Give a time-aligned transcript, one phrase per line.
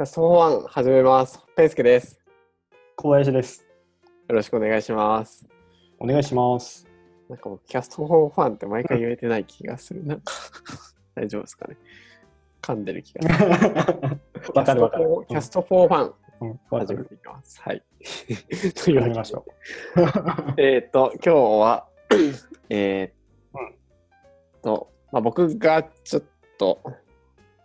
[0.00, 1.38] キャスト4始めます。
[1.54, 2.18] ペイスケです。
[2.96, 3.66] 小林です。
[4.30, 5.46] よろしくお願いします。
[5.98, 6.88] お願いします。
[7.28, 10.02] なんか僕、キャスト4ファンって毎回言えてない気がする。
[10.06, 10.32] なんか、
[11.14, 11.76] 大丈夫ですかね。
[12.62, 13.50] 噛んでる気がする。
[14.56, 15.04] わかるわかる。
[15.28, 17.04] キャスト4ファン、うん、始める。
[17.04, 17.60] ていきます。
[17.60, 17.84] はい。
[18.82, 19.44] というわけでやりましょ
[20.56, 21.86] えっ、と、今日は、
[22.70, 26.22] えーっと、まあ、僕がちょっ
[26.56, 26.80] と、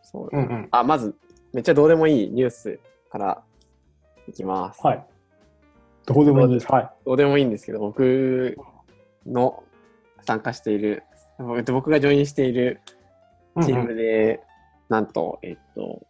[0.02, 0.30] そうう。
[0.34, 0.68] うんうん。
[0.72, 1.16] あ、まず、
[1.56, 3.42] めっちゃどうでもいいニュースから
[4.28, 4.86] いきます。
[4.86, 5.06] はい。
[6.06, 6.70] どうでもいいです。
[6.70, 6.90] はい。
[7.06, 8.58] どうでもいいんですけど、僕
[9.26, 9.64] の
[10.28, 11.04] 参加している、
[11.68, 12.82] 僕がジョインしている
[13.64, 14.42] チームで、
[14.90, 16.06] なんと、えっと、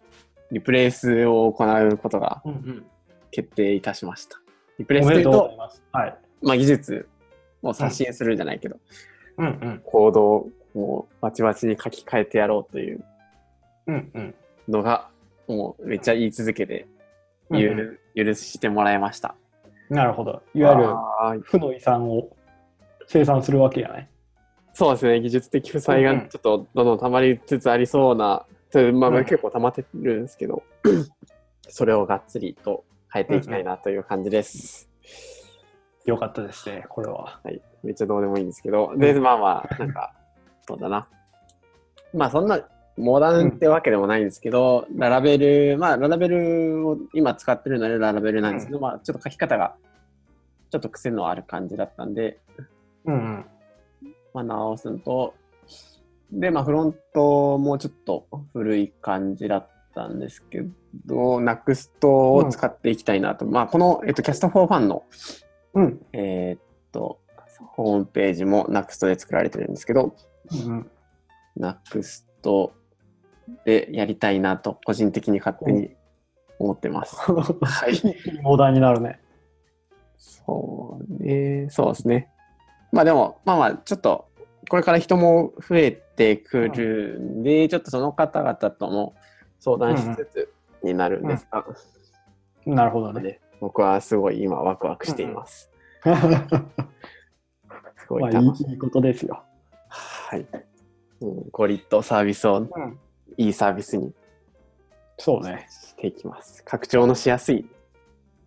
[0.51, 2.85] リプレイスを行うことがうんうん。
[3.29, 4.39] 決定いたしました。
[4.79, 5.51] リプレイおスというと。
[5.91, 6.17] はい。
[6.41, 7.07] まあ、技術
[7.61, 8.77] を刷新するじゃないけど、
[9.37, 9.81] うんうん。
[9.85, 13.05] コードをバチバチに書き換えてやろうという
[13.85, 14.35] うんうん。
[14.67, 15.09] のが、
[15.47, 16.87] もうめっちゃ言い続けて、
[17.49, 19.35] うん許してもらいました。
[19.89, 20.41] なるほど。
[20.53, 22.29] いわゆる負の遺産を
[23.07, 24.09] 生産するわけやない。
[24.73, 30.63] そうですね、技術的負債がうんうんちょっとどんどん溜まりつつありそうな、それまあ、うん結構溜まってるんですけど、
[31.69, 34.89] それをがっつりと変えていきたいなという感じです。
[36.05, 37.39] よかったですね、これは。
[37.43, 40.13] はい、めっちゃどうでもいいんですけど、で、まあまあ、なんか、
[40.67, 41.07] そうだな。
[42.13, 42.59] まあ、そんな
[42.97, 49.75] モダンってわけでもないんですけど、ララベル、まあ、ララベルを今使ってるのでララベルなんですけど、まあ、ちょっと書き方が
[50.69, 52.39] ちょっと癖のある感じだったんで、
[53.05, 53.45] うんうん。
[54.33, 55.33] まあ、直すのと、
[56.31, 60.63] で、まあ、フロントもちょっと古い感じだったんですけ
[61.05, 63.45] ど、NUXT を使っていきたいなと。
[63.45, 65.03] まあ、この、えっと、キャスト4ファンの、
[65.75, 66.01] うん。
[66.13, 67.19] えーっと、
[67.75, 70.15] ホームページも NUXT で作られてるんですけど、
[70.51, 70.89] うん。
[71.57, 72.71] NUXT
[73.65, 75.91] でやりたいなと、個人的に勝手に
[76.59, 77.15] 思ってます。
[77.31, 78.41] はい。
[78.41, 79.19] モダンになるね。
[80.17, 82.29] そうね、そうですね。
[82.91, 84.27] まあでも、まあまあ、ちょっと、
[84.69, 89.15] これから人も増えてくるんで、ちょっとその方々とも
[89.59, 90.53] 相談しつつ
[90.83, 91.65] になるんですが、
[92.65, 93.21] なるほどね。
[93.21, 95.71] ね僕はすごい今ワクワクしています。
[96.03, 96.11] す
[98.07, 98.67] ごい楽しい。
[98.67, 99.43] いいいことですよ。
[99.89, 100.45] はい。
[101.21, 102.99] うん、ゴリッとサービスをうん。
[103.37, 104.13] いいサービスに
[105.17, 105.67] そうね。
[105.69, 106.63] していきます。
[106.63, 107.65] 拡張のしやすい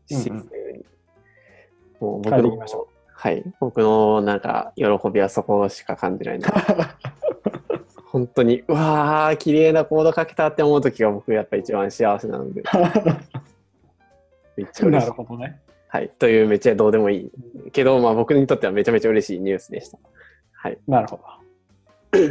[0.07, 0.39] システム
[0.73, 0.85] に。
[2.01, 3.45] もう僕の変えていきましょはい。
[3.61, 6.55] 僕のなんか喜びはそこしか感じないので、
[8.07, 12.63] 本当に、うわー、綺麗なコード書けたって思う時が僕やっぱ一番幸せなので、
[14.57, 15.13] めっちゃ嬉なしいる。
[15.13, 15.61] ほどね。
[15.89, 16.11] はい。
[16.19, 17.71] というめっちゃどうでもいい。
[17.73, 19.99] けど、まあ僕にとってはめちゃめちゃ嬉しいニュースでした。
[20.53, 20.79] はい。
[20.87, 21.17] なるほ
[22.13, 22.29] ど。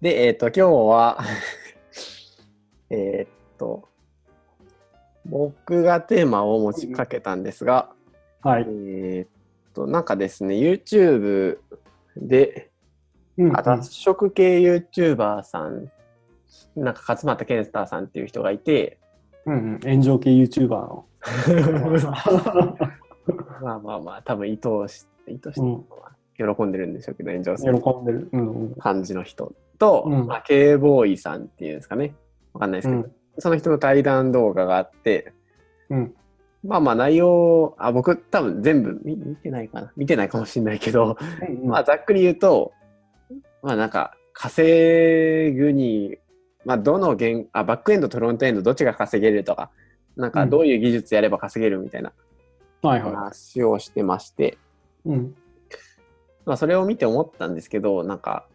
[0.00, 1.18] で、えっ、と、今日は、
[2.90, 3.88] えっと、
[5.26, 7.90] 僕がテーマを持ちかけたんですが、
[8.42, 8.66] はい。
[8.68, 11.58] えっと、なんかですね、YouTube
[12.16, 12.70] で、
[13.36, 15.90] うんあ雑食系 YouTuber さん、
[16.76, 18.98] なんか勝俣健太さんっていう人がいて、
[19.46, 19.80] うんうん。
[19.80, 21.06] 炎上系 YouTuber の。
[23.60, 25.84] まあまあまあ、多分意図し意図してうん
[26.38, 28.28] 喜んでるんでしょうけど、炎上する喜んでる。
[28.32, 28.74] うんうん。
[28.76, 32.14] 感じの人と、うんまあ、K ボーイさんっていうんですかね。
[32.52, 35.32] わかんないですけど、うんその人の対談動画があって、
[35.90, 36.14] うん。
[36.64, 41.16] まあまあ内容、あ、僕多分全部見見てないかな見てないかもしれないけど、
[41.64, 42.72] まあざっくり言うと、
[43.62, 46.16] まあなんか稼ぐに、
[46.64, 49.70] まあどの言あ、バックエンドとフロントエンドどっちが稼げるとか、
[50.16, 52.12] なんかどういう技術やれば稼げるみたいな
[52.82, 54.58] 話をしてまして、
[55.06, 55.10] い。
[55.10, 55.34] うん。
[56.48, 58.46] まあそれを見て思ったんですけど、なんか、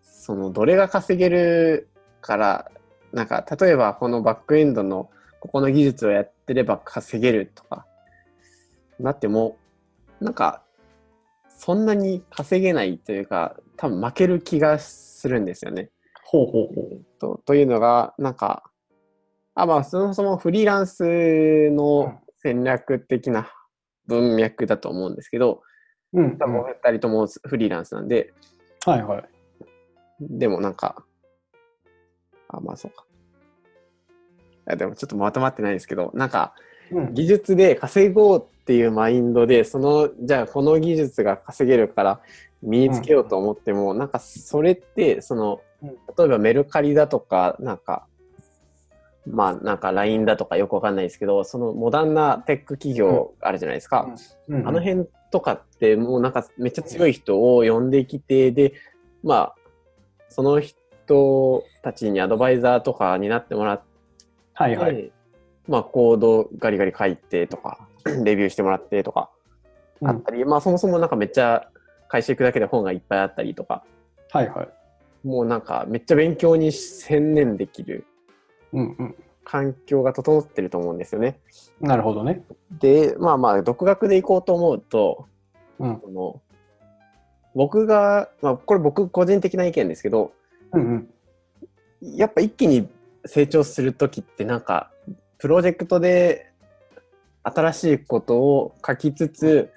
[0.00, 1.88] そのどれが稼げる
[2.20, 2.70] から、
[3.12, 5.10] なんか例えばこのバックエンドの
[5.40, 7.84] ここの技術をやってれば稼げるとか、
[9.00, 9.56] なっても、
[10.20, 10.62] なんか、
[11.48, 15.90] そんなに稼げないというか、多分負ける気がするんですよね。
[16.24, 17.04] ほうほうほう。
[17.18, 18.70] とというのが、なんか、
[19.56, 23.50] あ、まあ、そもそもフリーランスの戦略的な
[24.06, 25.62] 文脈だと思うんですけど、
[26.12, 26.38] うん。
[26.38, 28.32] 多分お二人ともフリーランスなんで、
[28.84, 29.24] はいはい。
[30.20, 31.04] でもなんか、
[32.48, 33.04] あ、まあそうか。
[34.68, 36.54] いやでもちょっとまとまってないですけど、なんか
[36.90, 37.14] うん。
[37.14, 42.20] 技術で稼ごうっていうマインドで、その、じゃあこの技術が稼げるから
[42.62, 48.06] 身につけようと思っても、なんかそれって、そのうん、例えばメルカリだとか、なんか、
[49.26, 54.08] まあなんか LINE だとかよくわかんないですけど、そのモダンなテック企業あるじゃないですか。
[54.48, 58.74] うんあの辺とかってもうなんかめっちゃ強い人を呼んできて、で、
[59.22, 59.54] まあ、
[60.28, 63.82] その人たちにアドバイザーとかになってもらっ
[64.60, 64.94] はいはい。
[64.94, 65.10] で、
[65.68, 67.88] まあ、コードガリガリ書いてとか、
[68.24, 69.30] レビューしてもらってとか
[70.04, 71.70] あったり、まあ、そもそもなんかめっちゃ
[72.08, 73.84] 会社行くだけで本がいっぱいあったりとか、
[74.32, 74.68] はいはい。
[75.26, 78.04] もうなんかめっちゃ勉強に専念できる
[78.72, 79.14] うんうん。
[79.44, 81.38] 環境が整ってると思うんですよね。
[81.80, 82.42] なるほどね。
[82.70, 85.26] で、まあまあ、独学で行こうと思うと、
[85.78, 86.00] うん。
[86.02, 86.40] その
[87.54, 90.32] 僕が、まあ、これ僕個人的な意見ですけど、
[90.72, 91.08] うん
[92.00, 92.16] うん。
[92.16, 92.88] やっぱ一気に
[93.24, 94.90] 成長するときってなんか、
[95.38, 96.52] プロジェクトで
[97.42, 99.72] 新しいことを書きつつ、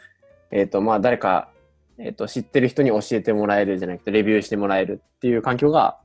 [0.52, 1.50] えっ、と、まあ誰か、
[1.98, 5.98] えっ、と、知ってる人に教えてもらえるじゃなくて、レビューしてもらえるっていう環境が。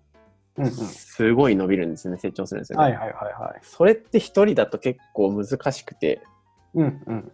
[0.66, 2.84] すごい伸びるんですよね、成長するんですよね。
[2.84, 3.60] はいはいはいはい。
[3.62, 6.20] それって一人だと結構難しくて、
[6.74, 7.32] うんうん。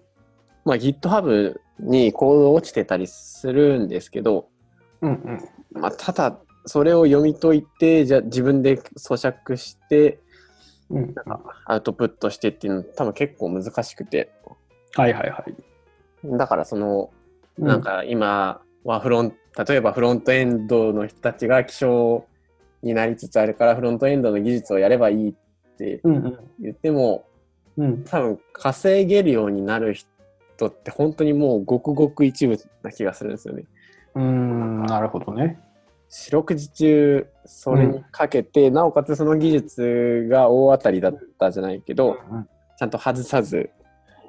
[0.65, 4.49] まあ GitHub にコード落ちてたりするんですけど、
[5.01, 5.81] うんうん。
[5.81, 10.21] まあただそれを読み解いて、じゃあ自分で咀嚼して、
[10.91, 11.15] うん。
[11.67, 14.33] アウトプットしてっていうの多分結構難しくて、
[14.95, 16.37] はいはいはい。
[16.39, 17.11] だからその、
[17.59, 19.35] うなん、か今はフロン
[19.67, 22.27] 例えばフロントエンドの人たちが希少
[22.85, 25.35] になりつつあるからフロントエンドの技術をやればいいっ
[25.79, 26.39] てうんうん。
[26.61, 27.27] 言っても
[27.77, 28.05] うん。
[28.05, 33.65] 多分稼げるようになる人って本当にもうごくごく一部な気がするんですよね。
[34.15, 35.59] うーん、なるほどね。
[36.09, 43.71] 四六時中それにかけて、なおかつその技術が大当たりだったじゃないけど、うんちゃんと外さず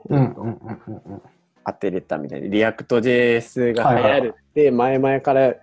[0.07, 1.22] うんうんうんうんうん。
[1.66, 5.56] 当てれたみたいで、 React JS が流行るって前々から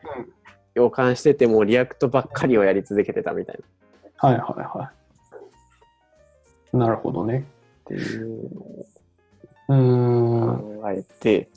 [0.74, 3.60] 予感してても、 Reactばっかりをやり続けてたみたい
[4.22, 4.28] な。
[4.28, 4.90] はいはいは
[6.72, 6.76] い。
[6.76, 7.44] なるほどね。
[7.84, 8.50] っていう
[9.68, 10.42] のん。
[10.42, 11.48] を考えて、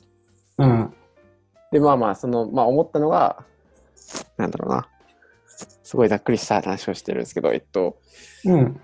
[0.58, 0.94] うん。
[1.72, 3.44] で、まあまあ、その、まあ思ったのが、
[4.36, 4.88] なんだろうな。
[5.82, 7.98] すごいざっくりした話をしてるんですけど、えっと、
[8.44, 8.80] うん。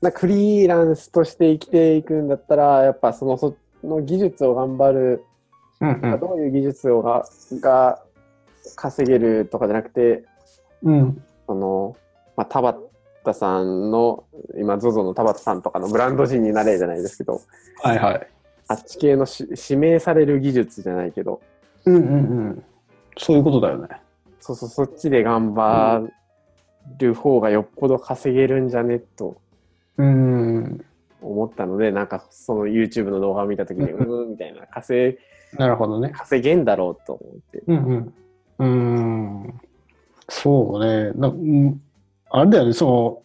[0.00, 5.24] なフリーランスとして生きていくんだったら、やっぱそのその技術を頑張る、
[5.80, 6.20] うんうん。
[6.20, 7.24] どういう技術をが
[7.60, 8.02] が
[8.76, 10.24] 稼げるとかじゃなくて、
[10.82, 11.22] うん。
[11.46, 11.96] その、
[12.36, 12.88] まあ、田畑
[13.32, 14.24] さんの、
[14.56, 17.40] 今、ZOZO の田畑さんとかのブランド人になれじゃないですけど、
[17.82, 18.26] はいはい。
[18.68, 21.40] あっち系のし指名される技術じゃないけど、
[21.84, 22.04] うんうんう
[22.50, 22.64] ん。
[23.16, 23.88] そういうことだよね。
[24.40, 26.08] そうそう、そっちで頑張
[26.98, 29.40] る方がよっぽど稼げるんじゃねと
[29.96, 30.84] うーん。
[31.20, 35.18] 思ったので、なんかその YouTube の動画を見たときに、 うんみたいな、稼
[35.56, 36.10] なるほどね。
[36.10, 37.62] 稼げんだろうと思って。
[37.66, 38.14] うんうん。
[38.58, 38.66] うー
[39.48, 39.60] ん。
[40.28, 41.12] そうね。
[41.12, 41.80] なうん
[42.30, 43.24] あれだよね、そ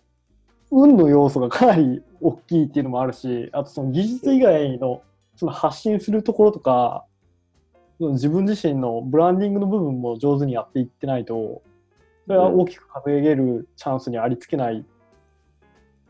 [0.71, 5.01] の、運の要素がかなり大きいっていうのもあるし、あとその技術以外の
[5.35, 7.05] その発信するところとか、
[7.99, 11.61] 自分自身のブランディングの部分も上手にやっていってないと、
[12.25, 14.85] それは大きく稼げるチャンスにありつけない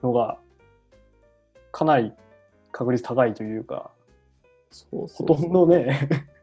[0.04, 0.38] のが、
[1.72, 2.14] かなり
[2.72, 3.90] 確率高いというか、
[4.74, 6.10] そうそほとんどね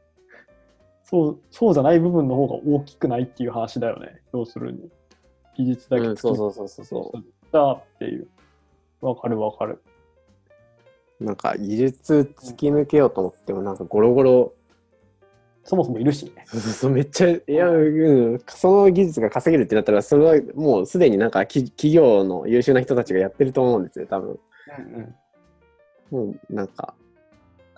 [1.02, 4.22] そう、そうじゃない部分の方が大きくないっていう話だよね。
[4.32, 4.88] 要するに。
[5.56, 7.12] 技術だけうん、そうそうそうそうそ
[7.50, 8.28] だっていう。
[9.00, 9.82] わかるわかる。
[11.20, 11.24] う。
[11.24, 14.54] なんか技術突き抜けようと思っても、なんかゴロゴロ、
[15.64, 16.44] そもそもいるしね。
[16.46, 24.38] そうそうそうめっちゃ、いや、うん、その技術が稼げるってなったら、それはもうすでになんかき企業の優秀な人たちがやってると思うんですよ、多分。
[24.94, 25.14] うん
[26.10, 26.94] もうなんか、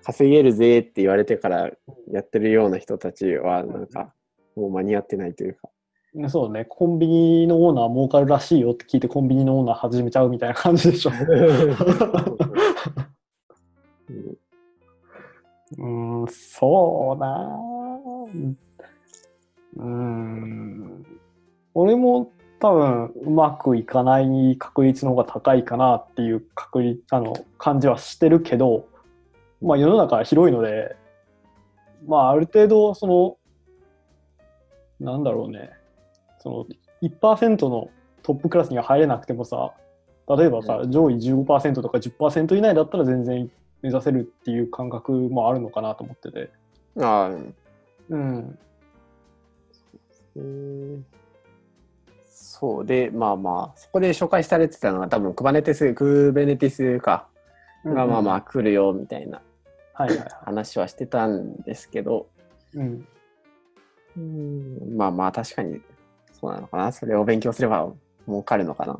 [0.03, 1.71] 稼げるぜって言われてから
[2.11, 4.13] やってるような人たちは、なんか、
[4.57, 5.69] もう間に合ってないというか。
[6.15, 6.31] うん。
[6.31, 6.67] そうね。
[6.69, 11.13] コンビニのオーナー儲かるらしいよって聞いてコンビニのオーナー始めちゃうみたいな感じでしょ。
[15.79, 17.59] うんそうな
[19.77, 21.07] うーん。
[21.75, 22.31] 俺も
[22.61, 28.87] 多分うまくいかない確率の方が高いかなっていう確率、あの、感じはしてるけど、
[29.62, 30.97] まあ世の中は広いので、
[32.07, 33.37] まあある程度その、
[35.00, 35.71] なんだろうね、
[36.38, 36.66] その
[37.02, 37.90] 1%の
[38.23, 39.75] トップクラスには入れなくてもさ、
[40.37, 43.50] 例えばさ、上位15%とか10%以内だったら全然
[43.83, 46.50] 目指せるっていう感覚もあるのかなと思ってて。
[47.00, 47.31] ああ、
[48.09, 48.59] うん。
[50.35, 51.07] うん
[52.31, 57.26] そうで、まあまあ、そこで紹介されてたのが多分 Kubernetes、Kubernetes か、
[57.85, 59.42] がまあまあ来るよみたいな
[59.95, 60.29] はいはいはい。
[60.45, 62.27] 話はしてたんですけど、
[62.75, 63.07] うん。
[64.17, 65.81] うんまあまあ確かに
[66.33, 66.93] そうなのかな。
[66.93, 67.91] それを勉強すれば
[68.27, 68.99] 儲かるのかな。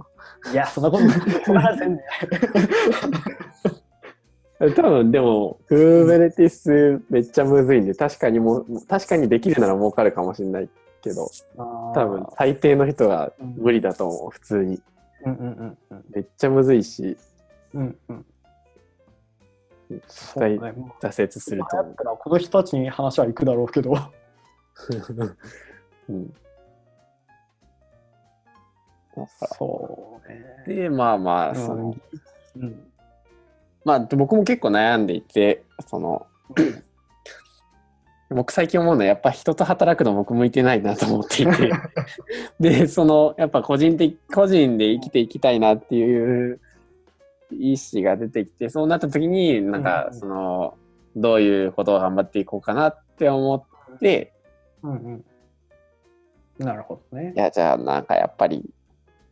[0.53, 1.21] いや、そんなことない。
[1.45, 2.05] そんな全然。
[4.77, 10.71] 多分でも、Kubernetes めっちゃむずいんで、確かにもう、確かにできるなら儲かるかもしれない
[11.03, 14.81] けど、多分大抵の人が無理だと思う、普通に。
[15.25, 17.17] うんうんうんめっちゃむずいし、
[17.75, 18.27] うんうん。
[20.01, 21.97] 絶対挫折すうると思う。
[22.19, 23.95] この人たちに話は行くだろうけど。
[26.09, 26.35] うん、
[29.57, 30.45] そうね。
[30.67, 31.97] で、まあまあ、うんその、
[32.57, 32.93] うん。
[33.85, 36.27] まあ僕も結構悩んでいて、その、
[38.31, 41.71] 僕最近思うのはやっぱ人と働くの僕向いてないなと思っていて
[42.59, 46.59] でそのやっぱ個人的個人で生きていきたいなっていう
[47.59, 50.75] 意思が出てきてそうなった時になんかうんその
[51.17, 54.33] どういうことを頑張っていこうかなって思って
[54.83, 55.25] うんうん。
[56.59, 57.39] なるほどねい。
[57.39, 58.65] やじゃあなんかやっぱり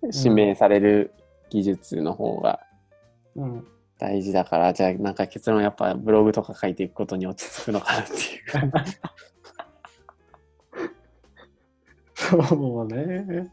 [0.02, 1.12] 指名される
[1.50, 2.60] 技術の方が
[3.36, 3.66] うん。
[4.00, 8.18] 大事だから、じゃあなんか結論やっぱブログとか書いていくことに落ち着くのかなっていう。
[12.48, 13.50] そうね。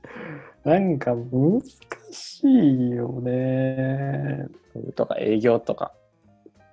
[0.64, 1.62] なんか難
[2.12, 4.48] しいよね。
[4.96, 5.94] とか営業とか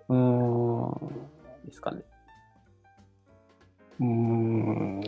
[0.08, 0.90] うーん。
[0.90, 0.98] う
[1.66, 2.02] ですかね。
[4.00, 5.00] ーん。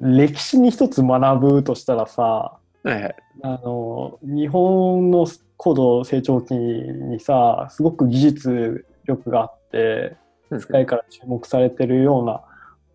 [0.00, 3.16] 歴史に一つ学ぶとしたらさ、はいはい。
[3.42, 5.26] あの日本の
[5.56, 10.16] 高度成長期にさすごく技術力があって
[10.50, 12.42] 世界から注目されてるような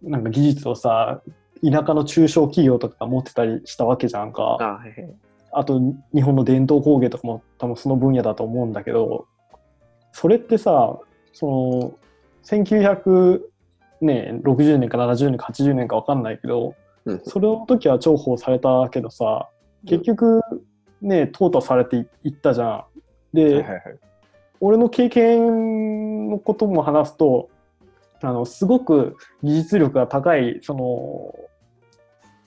[0.01, 1.21] なんか技術をさ
[1.64, 5.16] 田舎の中小企業とかが持ってたりしたわけじゃんあかはいはい。
[5.52, 5.80] あと
[6.14, 9.28] 日本の伝統工芸とかも多分その分野だと思うんだけど
[10.12, 11.00] それってさ
[11.34, 11.94] その
[12.44, 13.40] 1960
[14.78, 19.50] 年か70年か80年か分かんないけどうんそれの時は重宝されたけどさ
[19.86, 20.42] 結局
[21.02, 22.84] ね淘汰されていったじゃん。
[23.34, 23.82] で、はいはいはい。
[24.60, 27.50] 俺の経験のことも話すと
[28.21, 31.36] あのすごく技術力が高いその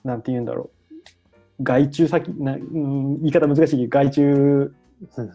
[0.03, 1.63] なんて言うんだろう。
[1.63, 4.73] 外注先な、うん、言い方難しいけど外注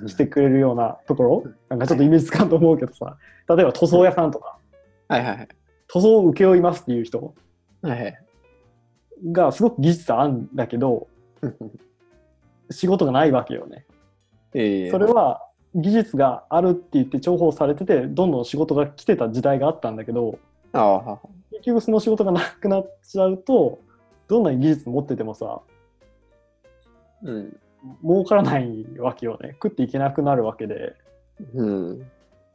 [0.08, 1.44] してくれるようなところ。
[1.68, 3.16] なんかちょっとイメージつかんと思うけどさ。
[3.48, 4.58] 例えば塗装屋さんとか。
[5.08, 5.48] はいはいはい。
[5.88, 7.34] 塗装を請け負いますっていう人。
[7.82, 8.26] はいはい。
[9.24, 11.08] がすごく技術あるんだけど
[12.70, 13.86] 仕事がないわけよね。
[14.54, 15.42] ええそれは
[15.76, 20.38] 技術があるって言って重宝されててどんどん仕事が来てた時代があったんだけど
[20.72, 21.18] ああは
[21.52, 23.78] 結局その仕事がなくなっちゃうと
[24.26, 25.60] どんなに技術持っててもさ
[27.22, 27.56] うん。
[28.02, 30.94] 儲からないわけよね食っていけなくなるわけで
[31.54, 31.94] うん。
[31.96, 31.98] っ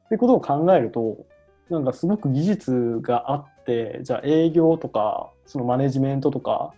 [0.09, 1.25] てことを考えると
[1.69, 6.73] なんかすごく技術があってじゃあ営業とかそのマネジメントとか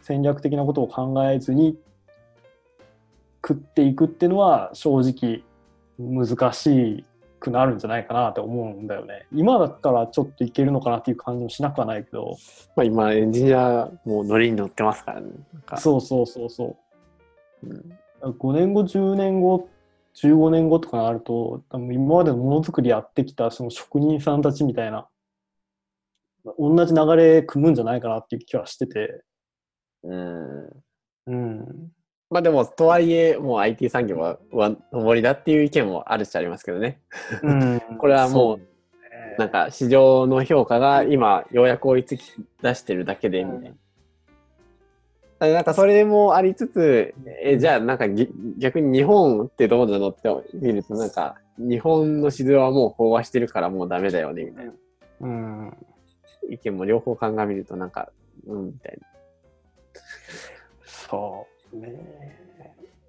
[0.00, 1.76] 戦略的なことを考えずに
[3.46, 5.42] 食っていくっていうのは正直
[6.02, 7.04] 難し
[7.40, 9.26] くなるんじゃないかなって思うんだよね。
[9.32, 12.36] 今だからちょっといけるのかなっていう感じもしなくはないけど
[12.76, 15.28] まあ今エンジニアもうノリに乗ってますからね。
[15.78, 16.76] そうそうそうそ
[17.62, 19.68] ううん5年後10年後
[20.14, 25.08] 15年後とかになると多分今までのものづくりやってきたその職人さんたちみたいな
[26.58, 29.22] 同じ流れ組むんじゃないかなっていう気はしてて
[30.04, 30.66] うん。
[31.26, 31.92] うん
[32.32, 36.98] まあでも、とはいえ、もう IT 産業は上上りだっていう意見もあるっちゃありますけどね。
[37.42, 37.80] うん。
[37.98, 42.22] これはもうなんか市場の評価が今ようやく追いつき
[42.62, 43.76] 出してるだけでみたいな。
[45.40, 54.72] あなんかそれもありつつ、えじゃあなんかぎ逆に日本ってどうなのって見るとなんか日本の市場はもう飽和してるからもうダメだよねみたいな。
[55.20, 55.76] うん。
[56.48, 58.10] 意見も両方鑑みるとなんか
[58.46, 59.06] うんみたいな。
[60.86, 62.32] そうね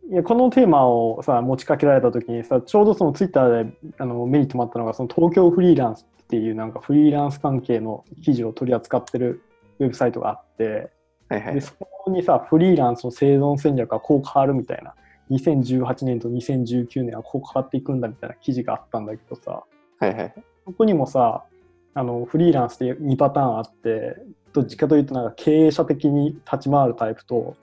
[0.10, 9.42] いやこのテーマをさ持ちかけられた時にさちょうどそのツイッターであの目に留まったのがその東京フリーランスっていうなんかフリーランス関係の記事を取り扱ってる
[9.80, 10.92] ウェブサイトがあって
[11.30, 11.62] はいはいで。
[11.62, 14.94] そこにさフリーランスの生存戦略がこう変わるみたいな
[15.32, 19.64] 2018年と2019年はこう変わっていくんだみたいな記事があったんだけどさ
[20.00, 20.34] はいはい。
[20.66, 21.46] そこにもさ
[21.94, 24.18] あのフリーランスって2パターンあって
[24.52, 27.56] どっちかというとなんか経営者的に立ち回るタイプと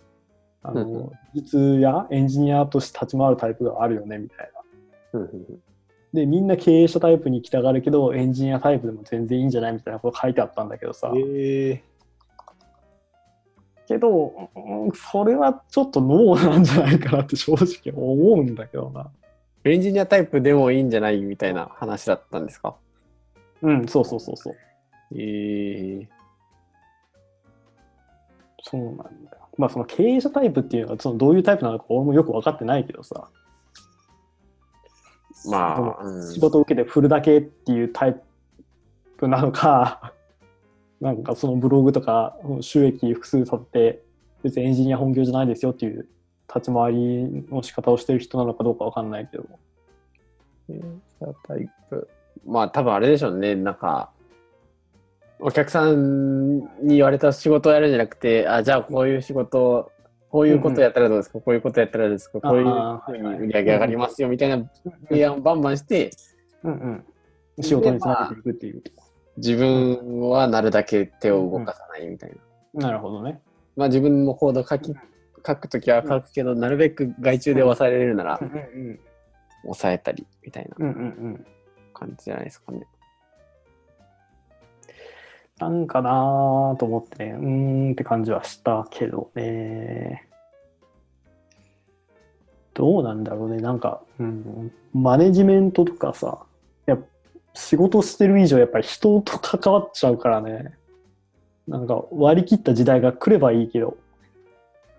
[0.63, 4.51] あうんうの技術やエンジニアとして立ち回るタイプがあるよねみたい
[5.13, 5.21] な。
[6.13, 11.83] でみんな経営者タイプに行きたがるけどエンジニアタイプでも全然いいんじゃないみたいなこと書いてあったんだけどさ、うんえ
[13.87, 19.11] けど、うんそれはちょっとノーなんじゃないかなって正直思うんだけどな。
[19.65, 22.77] ーエンジニアタイプでもいいんじゃないみたいな話だったんですか？
[23.63, 24.55] うん、そうそうそうそう。
[25.17, 26.09] ええ
[28.63, 29.09] そうなんだよ。
[29.61, 33.29] まあその経営者タイプっていうのはそのどういうタイプなのか俺もよく分かってないけどさ、
[35.51, 38.21] まあ、うん仕事を受けて振るだけっていうタイ
[39.19, 40.15] プなのか、
[41.03, 44.03] なんかそのブログとか収益複数立てて、
[44.45, 46.09] 別にエンジニア本業じゃないですよっていう
[46.49, 49.45] 立ち回りの仕方をしてる人なのかどうかわかんないけど。
[50.69, 50.81] 弊
[51.21, 52.09] 社タイプ。
[52.47, 53.55] まあ多分あれでしょうね。
[53.55, 54.11] なんか、
[55.43, 59.91] お客さんに言われた仕事をやるんじゃなくて、あ、じゃあこういう仕事、
[60.31, 64.71] こういうことやったらどうですか、こういうことやったらどうですか、こういうふうに売り上げ上がりますよみたいな
[65.09, 66.11] 提案をバンバンして、
[66.63, 66.77] うんう
[67.61, 67.63] ん。
[67.63, 68.83] 仕事につなげていくっていう。
[69.37, 72.33] 自分はなるだけ手を動かさないみたい
[72.75, 72.89] な。
[72.89, 73.41] なるほどね。
[73.77, 74.95] まあ自分もコード書き、
[75.47, 79.01] 書くときは書くけど、なるべく外注で抑えられるならうんうん
[79.63, 81.47] 抑えたりみたいなうんうんうん。
[81.93, 82.87] 感じじゃないですかね。
[85.61, 90.27] なんかなーと思ってね、うーんって感じはしたけどね。
[92.73, 96.45] どうなんだろうね、なんか、うん、マネジメントとかさ、
[96.87, 96.97] や
[97.53, 100.73] 仕事してる以上、やっぱり人と関わっちゃうからね、
[101.69, 103.99] なんか割り切った時代が来ればいいけど、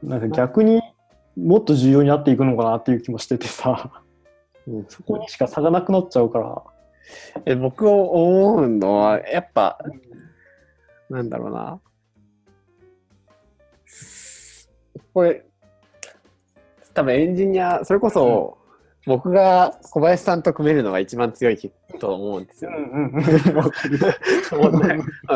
[0.03, 0.81] なんか逆に
[1.35, 4.03] もっと重要になっていくのかなっていう気もしててさ、
[4.67, 4.85] うん。
[4.89, 6.61] そこにしか差がなくなっちゃうから。
[7.45, 9.79] え僕思うのは、やっぱ、
[11.11, 11.79] なんだろうな。
[15.13, 15.45] これ、
[16.93, 18.57] 多分エンジニア、それこそ、
[19.05, 21.57] 僕が小林さんと組めるのが一番強い
[21.99, 22.71] と思うんですよ。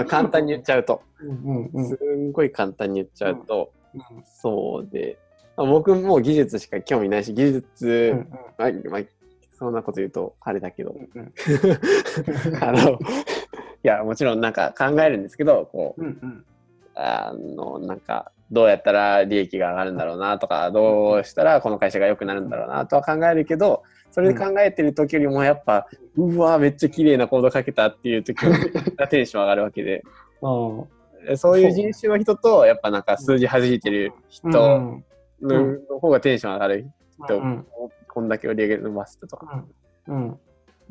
[0.07, 1.01] 簡単に言っちゃうと。
[1.19, 4.01] うんうんすんごい簡単に言っちゃうと、うん。
[4.23, 5.17] そうで、
[5.57, 9.01] まあ僕も技術しか興味ないし、技術、うんまあまあ、
[9.57, 11.33] そんなこと言うとあれだけど、うんうん。
[12.63, 12.97] あの、い
[13.85, 16.45] や、もちろんなんか考えるんですけど、こう、うんうん。
[16.95, 28.37] あの、なんか、どうやったら利益が上がるんだろうなとか、どうしたらこの会社が良くなるんだろうなとは考えるけど、それで考えてる時よりもやっぱ、うわめっちゃ綺麗なコード書けたっていう時
[28.95, 30.03] が テンション上がるわけで、
[30.41, 34.61] あそういう人種の人と、やっぱなんか数字弾いてる人う
[34.93, 35.05] ん
[35.41, 36.89] のの方がテンション上がる
[37.23, 37.65] 人、うん。
[38.07, 39.65] こんだけ売り上げ伸ばす人とか
[40.07, 40.39] うん。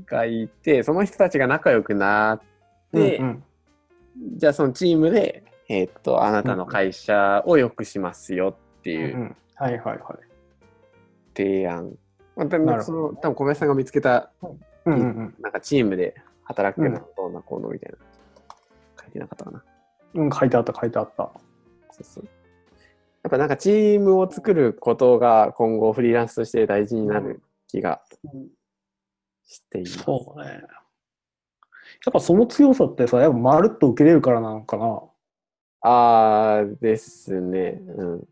[0.05, 2.54] がいて、その人たちが仲良くなって、
[3.01, 3.45] うん
[4.37, 9.99] じゃあそのチームで、えーっと、あなたの会社を良くしますよってうんいううんはいはいはい。
[11.37, 11.97] 提案。
[12.37, 14.31] まあ、多分その多分小林さんが見つけた、
[14.85, 17.99] うんうんなんかチームで働くのはどうなこうのみたいな。
[19.03, 19.65] 書いてなかったかな。
[20.15, 20.31] うん。
[20.31, 21.33] 書いてあった書いてあった。
[21.91, 22.25] そうそう。
[23.23, 28.03] やっぱなんかチームを作ることが今後フリーランスとして大事になる気が
[29.47, 29.99] しています。
[29.99, 30.63] そうね。
[32.07, 35.03] やっぱその強さってさ、やっぱまるっと受けれるからなのかな。
[35.81, 37.81] あーですね。
[37.97, 38.13] うん。
[38.13, 38.25] うん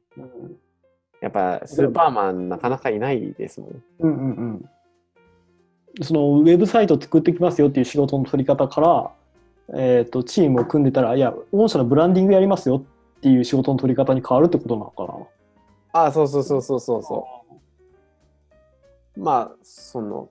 [1.23, 3.83] やっぱスーパーマンなかなかいないですもん。
[4.01, 6.05] うんうんうん。
[6.05, 9.11] そのウェブサイト作ってきますよっていう仕事の取り方から、
[9.79, 15.27] えっ、と、チームを組んでたら、いや、御社のブランディングやりますよっていう仕事の取り方に変わるってことなのかな。
[15.93, 17.27] あーそうそうそうそうそうそ
[19.17, 19.21] う。
[19.21, 20.29] まあ、その、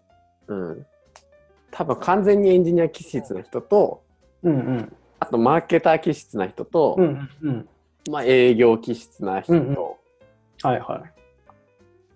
[0.47, 0.85] うん。
[1.71, 4.03] 多分完全にエンジニア気質な人と、
[4.43, 4.95] うんうん。
[5.19, 7.69] あとマーケター気質な人と、うんうんうん。
[8.11, 9.77] まあ営業気質な人と、うんうん
[10.63, 11.03] はいは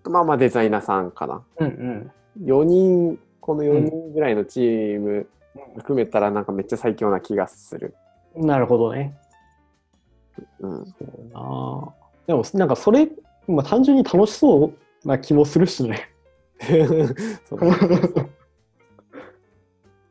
[0.06, 0.10] い。
[0.10, 1.44] まあまあデザイナーさんかな。
[1.60, 2.12] うん
[2.44, 5.28] 4人、この4人ぐらいのチーム
[5.78, 7.96] 含めたらなんかめっちゃ最強な気がする。
[8.36, 8.48] うん。
[8.48, 9.18] なるほどね。
[10.60, 10.86] うん。
[10.86, 11.94] そうだな
[12.28, 13.08] でもなんかそれ、
[13.48, 16.10] まあ、単純に楽しそうな気もするしね。
[17.50, 17.60] そう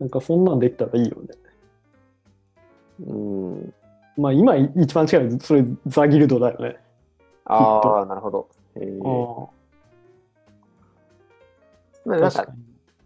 [0.01, 1.29] なんかそんなんできたらいいよね。
[3.07, 3.75] うん。
[4.17, 6.77] まあ今一番近いのそれザ・ギルドだよね。
[7.45, 8.49] ああ、なるほど。
[8.77, 9.51] えーあ
[12.05, 12.59] まあ、なんか確か、に。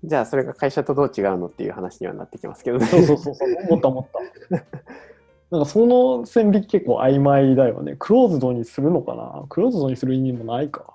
[0.05, 2.87] じゃあそれが会社とどう違うのっていう話にはなってきますけどね。
[2.87, 4.07] そうそうそうそう、思った思っ
[4.51, 4.57] た。
[5.51, 7.97] なんかその線引き結構曖昧だよね。
[7.99, 9.45] クローズドにするのかな？
[9.49, 10.95] クローズドにする意味もないか。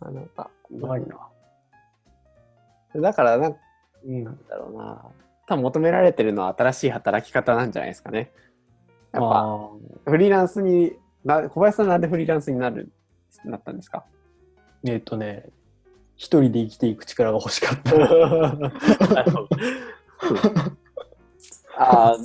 [0.00, 1.18] あなんか、ないな。
[3.00, 3.56] だからなん
[4.06, 4.24] うん。
[4.24, 5.04] だろうな。
[5.46, 8.32] 多分求められてるのは新しい働き方なんじゃないですかね。
[9.12, 9.68] やっぱ、あ
[10.06, 12.90] フリーランスにな、小林さんなんでフリーランスになる、
[13.44, 14.04] なったんですか？
[14.84, 15.46] ーえっ、とね、
[16.16, 17.94] 一人で生きていく力が欲しかった。
[21.76, 22.20] ああ、う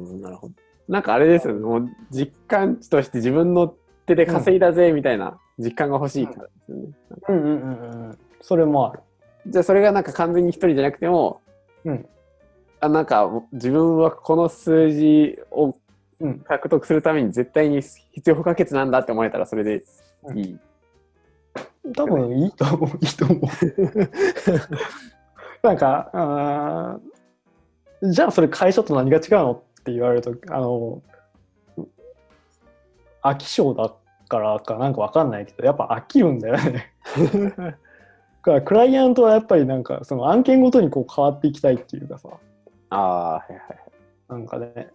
[0.00, 0.54] ん、なるほど。
[0.88, 3.74] なんかあれですよね、もう実感値として自分の
[4.06, 6.92] 手で稼いだぜみたいな実感が欲しいからですよね。
[7.28, 8.18] うんうんうんうん。
[8.40, 9.00] それもある。
[9.46, 11.40] じゃあそれがなんか完全に一人じゃなくても、
[11.84, 12.08] うん
[12.80, 15.74] あなんか自分はこの数字を
[16.20, 19.82] うん獲得するために絶対に必要不可欠なんだって思えたらそれで
[20.34, 20.58] いい。
[21.96, 22.90] 多分いいと思う。
[23.00, 23.40] いいと思う。
[25.66, 31.02] なんか、あーじゃあそれ会社と何が違うのって言われると、あの、
[33.22, 33.96] 飽き性だっ
[34.28, 36.92] からかなんかわかんないけどやっぱ飽きるんだよね
[37.56, 37.78] だ
[38.44, 42.28] からクライアントはやっぱりなんかその案件ごとにこう変わっていきたいっていうかさ
[42.90, 43.60] ああ、はいはい。
[44.28, 44.90] なんかね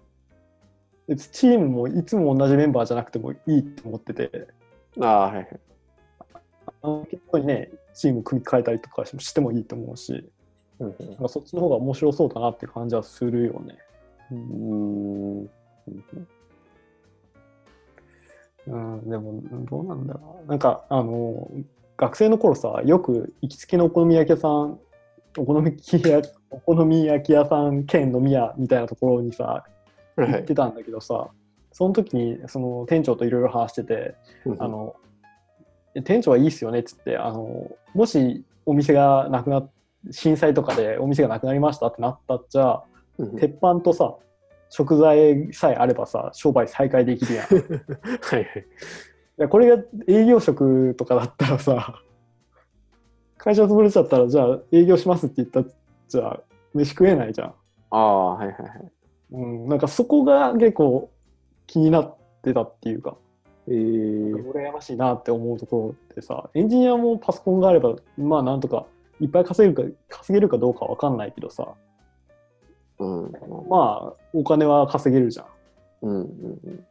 [1.15, 4.47] チームもいつも同じメンバーじゃなくてもいいと思ってて
[4.99, 5.47] ああ、はいはい。
[6.83, 10.29] 案件ごとにねチーム組み替えたりとかしてもいいと思うし
[10.79, 13.77] うんなんかそっちの方が面白そうだなって感じはするよね。
[14.31, 15.39] うん。
[15.41, 15.49] うん
[18.67, 20.49] うん、でもどうなんだろうな。
[20.49, 21.49] なんかあの
[21.99, 24.79] 学生の頃さよく行きつけのお好み焼き屋さん
[25.37, 29.65] お好み焼き屋お好み焼き屋さん兼飲み屋みたいなところにさ
[30.15, 31.29] はい行ってたんだけどさ、
[31.71, 34.15] その時にその店長といろいろ話してて、
[34.59, 34.95] あの
[36.03, 39.71] 店長はいいっすよねっつってあのもしお店がなくなっ
[40.11, 42.81] 震災とかでお店がなくなりましたってなったっちゃ
[43.17, 44.15] うん鉄板とさ
[44.69, 47.55] 食材さえあればさ商売再開できるやん。
[47.55, 47.59] い
[48.21, 48.65] はいはい。
[49.41, 52.01] やこれが営業職とかだったらさ
[53.37, 55.65] 会社潰れちゃったらじゃあ営業しますって言ったら
[56.07, 56.39] じゃあ
[56.73, 57.53] 飯食えないじゃん。
[57.91, 58.91] ああ、はいはいはい。
[59.31, 61.09] うん、なんかそこが結構
[61.67, 63.15] 気になってたっていうか
[63.67, 68.87] えー、羨ましいなって思うところでさエンジニアもパソコンがあればまあなんとか
[69.19, 71.67] いっぱい稼げるか稼げるかどうかわかんないけどさ
[72.99, 73.31] うん。
[73.69, 75.45] まあお金は稼げるじゃん。
[76.01, 76.85] うんうんうん。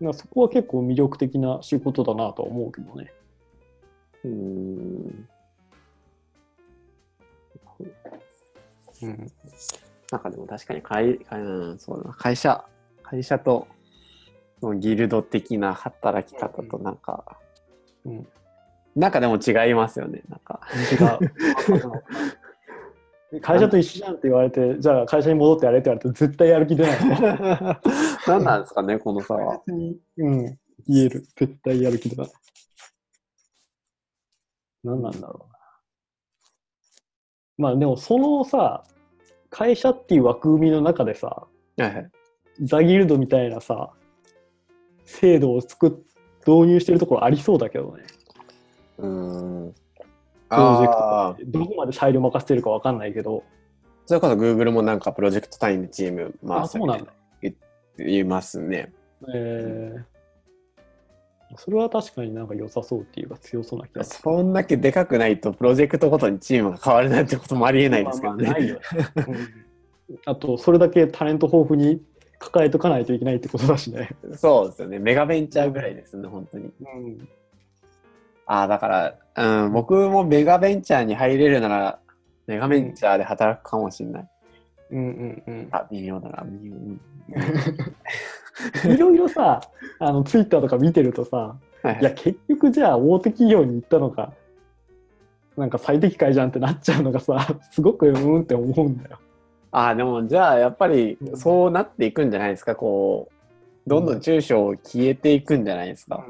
[0.00, 3.12] まあそこは結構魅力的な仕事だなとは思うけどね。
[4.24, 5.28] うーん
[9.02, 9.32] うん、
[10.10, 12.64] なんかでも確かに会、会うん、そうだな会社、
[13.02, 13.68] 会社と
[14.60, 17.38] そのギルド的な働き方となんか、
[18.04, 18.26] うん、
[18.94, 20.22] なんかでも違いますよね。
[20.28, 20.60] なんか。
[20.90, 21.34] 違う。
[23.42, 26.98] 会社と一緒じゃんって言われて、じゃあ会社に戻ってやれって言われて絶対やる気出ない。
[28.26, 29.60] 何なんですかね、この差は。
[29.66, 31.26] うん、言える。
[31.36, 32.32] 絶対やる気出ない。
[34.84, 35.58] 何なんだろうな。
[37.58, 38.84] まあでもそのさ、
[39.50, 42.10] 会社っていう枠組みの中でさ、はいはい。
[42.62, 43.90] ザギルドみたいなさ、
[45.04, 45.92] 制度を作っ
[46.46, 48.04] 導入してるところありそうだけどね。
[48.98, 49.74] うーん。
[50.48, 53.44] プロジェクト、どこまで裁量任せてるかわかんないけど。
[54.06, 57.12] それこそ Google もなんかプロジェクト単位でチーム回あ、すそうなんだ。
[57.98, 58.92] 言いますね。
[59.34, 64.20] えー、それは確かになんか良さそうっていうか強そうな気がする。
[64.22, 68.44] そんだけでかくないとプロジェクトごとにチームが変わるなんてこともありえないですけどね。
[68.44, 68.80] まあまあないよね
[69.28, 69.66] うん
[70.24, 72.00] あと、それだけタレント豊富に
[72.38, 74.10] 抱えとかないといけないってことだしね。
[74.36, 74.98] そうですよね。
[74.98, 76.70] メガベンチャーぐらいですね、本当に。
[76.80, 77.28] うん。
[78.46, 79.14] ああ、だから、
[79.64, 81.98] うん、僕もメガベンチャーに入れるなら、
[82.46, 84.28] メガベンチャーで働くかもしれない。
[84.92, 85.68] うんうんうん。
[85.72, 86.44] あ、微妙だな。
[86.44, 87.00] 微妙うん
[88.94, 89.60] いろいろさ、
[89.98, 94.32] あのツイッターとか見てるとさ、はいいや、結局じゃあ大手企業に行ったのが、
[95.56, 99.18] なんか最適解じゃんってなっちゃうのがさ、すごくうんって思うんだよ。
[99.72, 103.28] ああ、でもじゃあやっぱりうんそうなっていくんじゃないですか、こ
[103.86, 106.24] う、どんどん中小消えていくんじゃないですか？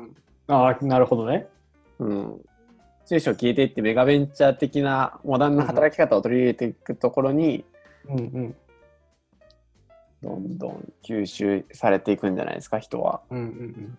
[0.49, 1.47] ああ、なるほどね。
[1.99, 2.41] うん。
[3.07, 7.65] 中小消えていってメガベンチャー的なモダンな働き方を取り入れていくところに、
[8.09, 8.57] うんうん。
[10.23, 13.23] どんどん吸収されていくんじゃないですか、人は。
[13.31, 13.99] うんうん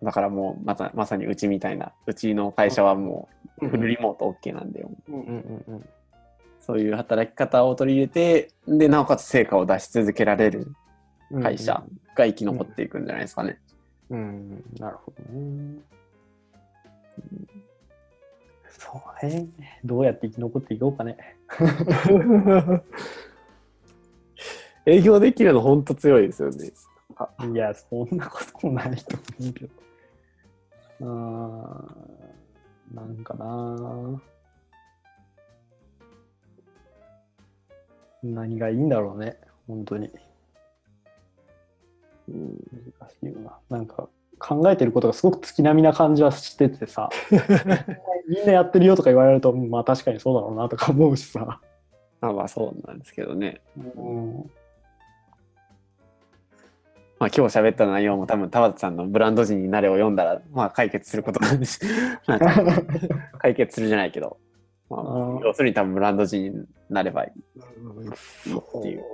[0.00, 3.34] だからもうまさまさにうちみたいな、うちの会社はもう。
[3.34, 5.88] うんフルリモート OK なんで、うんうんうんうん。
[6.60, 10.72] そういう働き方を取り入れて、で、なおかつ成果を出し続けられる
[11.30, 11.82] うん会社
[12.14, 13.58] が生き残っていくんじゃないですかね。
[14.10, 15.78] うん、なるほどね。
[18.68, 19.48] そうね。
[19.84, 21.16] どうやって生き残っていこうかね。
[24.86, 26.72] 営業できるの本当強いですよね。
[27.52, 29.72] いや、そんなこともないと思うけど。
[31.00, 34.20] あーなんかな。
[38.22, 40.10] 何がいいんだろうね、本当に。
[42.28, 42.56] うん
[43.00, 43.58] 難しいよな。
[43.68, 47.10] なんか考えてることがすごく月並みな感じはしててさ、
[48.28, 51.60] みんなやってるよとか言われると、まあ確かにそうだろうなとか思うしさ。
[52.20, 53.60] まあまあそうなんですけどね。
[53.76, 54.50] うん
[57.18, 61.80] まあ今日喋った内容も多分田畑さんのブランド人になれを読んだら、まあ解決することなんです。
[63.38, 64.38] 解決するじゃないけど、
[64.88, 69.04] まあ要するに多分ブランド人になればいいっていう。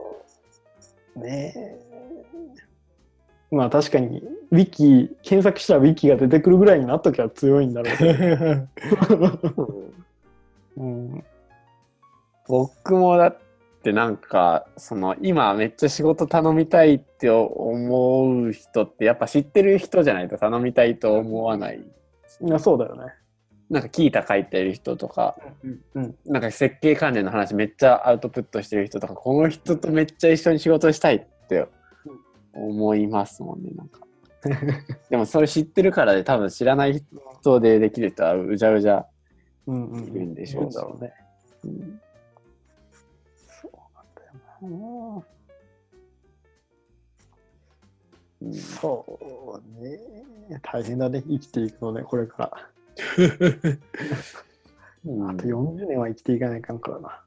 [1.17, 1.95] ねえ。
[3.55, 8.13] まあ確かに、ウィキ、検索したらウィキが出てくるぐらいになっときゃ強いんだろうけ
[9.17, 9.59] ど。
[10.77, 11.25] う んうん、
[12.49, 13.39] 僕もだっ
[13.85, 21.85] ってなんかその今めっちゃ仕事頼みたいって思う人ってやっぱ知ってる人じゃないと頼みたいと思わない。
[22.41, 23.13] いやそうだよね。
[23.69, 31.67] なんか聞いた書いてる人とか、うんうん、なんか設計関連の話めっちゃアウトプットしてる人とか、この人とめっちゃ一緒に仕事したいって
[32.55, 34.01] 思いますもんね、なんか。
[35.11, 37.03] でもそれ知ってるからで多分知らない
[37.41, 39.07] 人でできる人はうじゃうじゃ
[39.67, 41.13] うんうんいるんでしょううだろうね。
[41.65, 42.01] うん
[43.63, 45.25] そうなんだよ
[48.43, 48.57] うんな。
[48.61, 49.99] そうね。
[50.63, 52.53] 大変だね、生きていくのね、これから。
[55.07, 57.25] うんあと40年は生きていかないかんからな。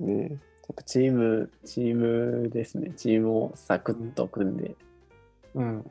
[0.00, 0.38] ね。
[0.70, 2.92] やっぱチーム、チームですね。
[2.96, 4.76] チームをサクッと組んで。
[5.56, 5.90] うん。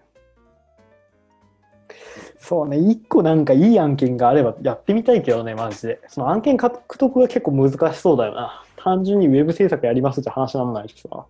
[2.37, 5.99] そうね、一個なんかいい案件があればやってみたいけどね、マジで。
[6.07, 8.63] その案件獲得が結構難しそうだよな。
[8.77, 11.25] 単純にウェブ制作やりますって話なんないしさ。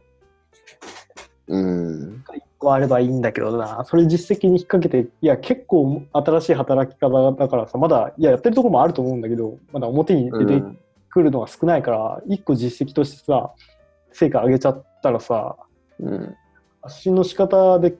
[1.47, 2.23] うん。
[2.35, 3.83] 一個あればいいんだけどな。
[3.85, 10.63] それ実績に引っ掛けて、いや、結構新しい働き方だからさ、まだ、いや、やってるところもあると思うんだけど、まだ表に出て
[11.09, 13.53] くるのが少ないから、一個実績としてさ、
[14.11, 15.57] 成果上げちゃったらさ、
[15.99, 16.35] うん。
[16.81, 17.97] 発信の仕方で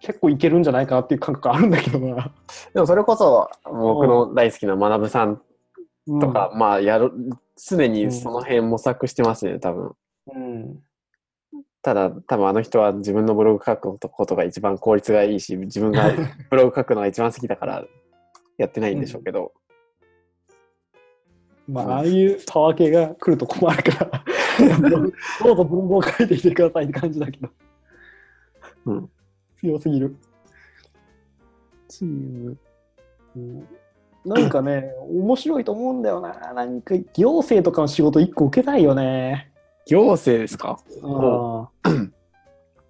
[0.00, 2.32] 結構いけるんじゃないかなっていう感覚あるんだけどな。
[2.74, 5.40] でもそれこそ僕の大好きな学さん
[6.20, 7.12] とか、まあやる、
[7.56, 9.92] 常にその辺模索してますね、多分。
[10.34, 10.82] うん。
[11.82, 16.12] ただ、多分あの人は自分のブログ書くことが一番効率がいいし、自分が
[16.50, 17.84] ブログ書くのが一番好きだから
[18.58, 19.52] やってないんでしょうけど。
[21.68, 24.24] まあ、ああいうパワー系が来ると困るから、
[25.44, 27.48] どうぞ文豪を書いてきてくださいって感じだけど。
[28.86, 29.10] うん。
[29.60, 30.16] 強すぎる。
[31.88, 32.58] チーム。
[33.36, 33.68] うん
[34.24, 36.52] なんかね、面白いと思うんだよな。
[36.52, 39.52] なんか行政とかの仕事一個受けたいよね。
[39.86, 40.80] 行政ですか？
[41.00, 42.12] うん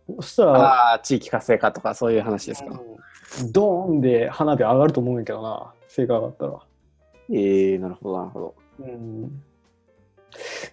[0.16, 2.70] そしたら、ああ、地域活性化とかそういう話ですか？
[2.70, 6.58] うんドーンで花火上がると思うんやけどな、成果上がったら。
[7.30, 8.54] ええー、なるほど、なるほど。
[8.80, 9.42] うん。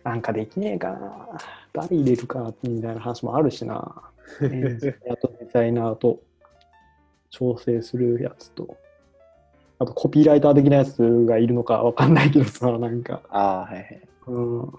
[0.03, 1.27] なんかできねえかな。
[1.73, 4.03] 誰入れるかみたいな話もあるしな。
[4.41, 6.21] エンジニアとデザイナーと
[7.29, 8.77] 調整するやつと、
[9.79, 13.21] あとコピーライター的なやつがいるのかわかんないけどさ、なんか。
[13.29, 14.01] ああ、はいはい。
[14.27, 14.73] うん。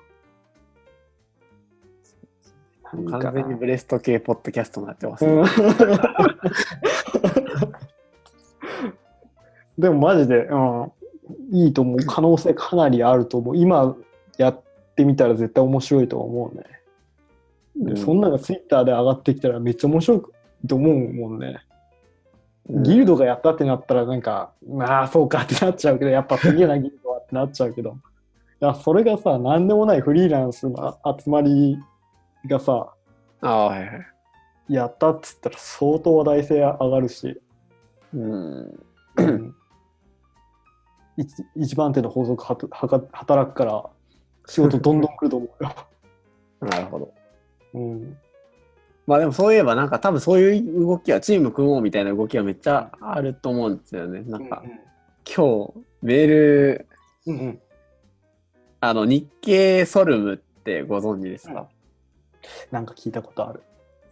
[2.83, 5.33] なんかな完全にブレスト系ポッドキャストになってますね。
[5.33, 5.45] うん
[9.79, 10.93] でもマジで、うん、
[11.51, 11.99] いいと思う。
[12.07, 13.57] 可能性かなりあると思う。
[13.57, 13.97] 今
[14.39, 14.63] やっ
[14.97, 16.65] てみたら絶対面白いと思うね。
[17.77, 20.23] でうんそんなのがツイッターで上がってきたらめっちゃ面白い
[20.69, 21.61] と思うもんね。
[22.69, 27.91] ギルドがやったってなったらなんか、まあそうかってなっちゃうけど、やっぱすげえなギルドはってなっちゃうけど。
[27.91, 31.79] いや、それがさ、なんでもないフリーランスの集まり
[32.47, 32.95] がさ、
[33.43, 34.07] ああ、はいはい。
[34.69, 37.39] やったっつったら相当話題性上がるし、
[38.15, 38.79] うん。
[41.18, 43.85] うん一一番手の法則はたはか働くから
[44.46, 45.74] 仕事どんどん来ると思うよ。
[46.61, 47.14] なるほど。
[47.74, 48.16] うん、
[49.07, 54.22] まあでもそういえばなんか多分そういう動きはチーム組もうみたいな動きはめっちゃあると思うんですよね。
[54.22, 54.62] なんか
[55.24, 55.72] 今日
[56.03, 56.87] メール、
[57.27, 57.61] うんうん、
[58.81, 61.68] あの日経ソルムってご存知ですか、
[62.70, 63.62] なんか聞いたことある。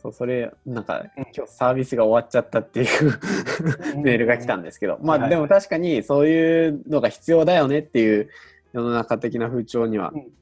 [0.02, 3.18] そう、それ、なんかうん今日サービスが終わっちゃったっていう
[4.02, 8.28] メールが来たんですけど、まあでも確かにそういうのが必要だよねっていう
[8.72, 10.32] 世の中的な風潮にはうん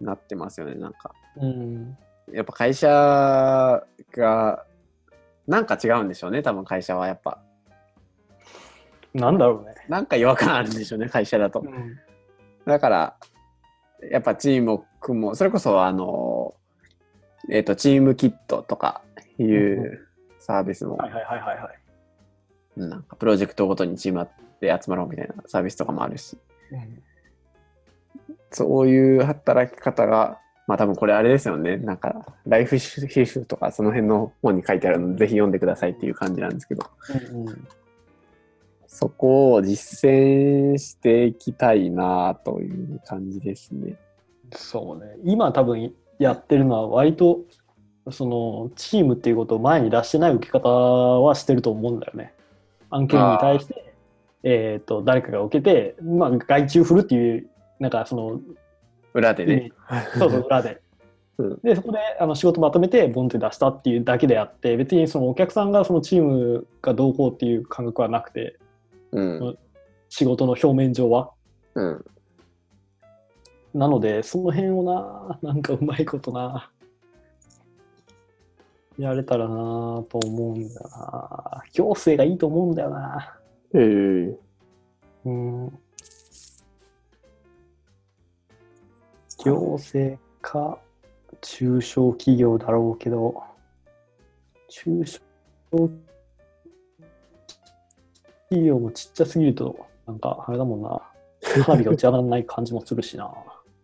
[0.00, 1.14] なってますよね、なんか。
[1.36, 1.96] うん
[2.32, 4.64] やっぱ会社が、
[5.46, 7.38] なんか違うんでしょうね、多分会社はやっぱ。
[9.12, 9.74] なんだろうね。
[9.88, 11.60] なんか違和感あるんでしょうね、会社だと。
[11.60, 11.98] うん
[12.66, 13.16] だから、
[14.10, 16.54] やっぱチームを組もう、それこそ、あの、
[17.50, 19.02] えっ、と、チームキットとか
[19.38, 21.70] いうんううサービスも、はいはいはいはいは
[22.76, 22.80] い。
[22.80, 24.28] なんかプロジェクトごとにチーム
[24.60, 26.36] で集まろうみたいなサービスとかもあるし、
[28.50, 36.86] そういう働き方が、まあ多分これあれですよね、なんか、ライフヒストとかその辺の本に書いてあるので、ぜひ読んでくださいっていう感じなんですけど、
[37.32, 37.68] うんうん
[38.94, 43.96] そこを実践していきたいなという感じですね。
[44.52, 45.16] そうね。
[45.24, 47.40] 今多分やってるのは割と
[48.10, 52.34] そのチームっていうことを前に出してない受け方はしてると思うんだよね。
[52.90, 53.94] 案件に対して、
[54.42, 57.48] えー、と誰かが受けて、まあ、外注振るっていう
[57.80, 58.40] なんかその
[59.14, 59.72] 裏でね。
[60.18, 60.80] そうそう裏で。
[61.38, 68.56] うんでそこであの仕事まとめてボンって出したっていうだけであって別にそのお客さんがそのチームがどうこうっていう感覚はなくて
[69.14, 69.58] うん。
[70.10, 71.30] 仕事の表面上は。
[71.74, 72.04] うん。
[73.74, 76.70] なので、その辺をな、なんかうまいことな、
[78.96, 79.54] やれたらな
[80.08, 81.64] と思うんだよな。
[81.72, 83.36] 行政がいいと思うんだよな。
[83.74, 84.38] ええ
[85.24, 85.78] うん。
[89.44, 90.78] 行政か
[91.40, 93.42] 中小企業だろうけど、
[94.68, 95.20] 中小
[98.48, 101.02] 企業もちっちゃすぎると、なんかあれだもんな。
[101.64, 103.30] 花火が打ち上がらない感じもするしな。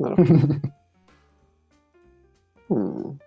[0.00, 0.30] なるほど。
[2.76, 3.18] うん。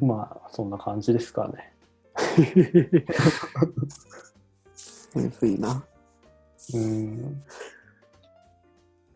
[0.00, 1.72] まあ、そんな感じですかね。
[5.14, 5.84] むずいな。
[6.74, 7.44] うん。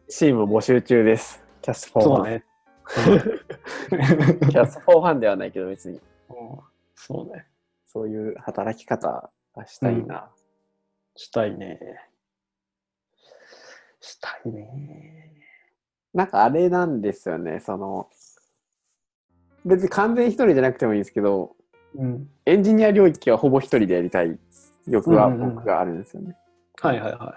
[0.08, 1.42] チーム募集中です。
[1.60, 2.24] キャスフォーファン。
[2.24, 2.44] ね。
[4.50, 5.96] キャスフォーファンではないけど別に。
[5.96, 6.60] うん
[6.94, 7.46] そうね。
[7.84, 10.30] そういう働き方がしたいな。
[11.14, 12.05] したいね。
[14.06, 15.32] したいね。
[16.14, 18.08] なんかあれなんですよね、その、
[19.64, 21.56] 別に完全一人じゃなくてもいいんですけど、
[21.94, 22.28] うん。
[22.46, 24.38] エンジニア領域はほぼ一人でやりたい
[24.86, 26.36] 欲がうんうんうん僕があるんですよね。
[26.80, 27.34] はいはいは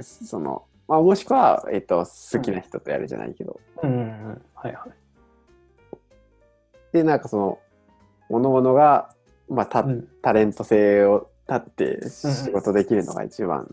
[0.00, 3.60] その、まあ、もしくは、えっと、好きな人とやるじゃないけど。
[3.82, 3.86] い。
[3.86, 4.42] うんうんうん。
[4.54, 5.96] はいはい。
[6.92, 7.58] で、なんかその、
[8.28, 9.14] 各々が、
[9.48, 13.68] まあ、たうん、タレント性を立って仕事できるのが一番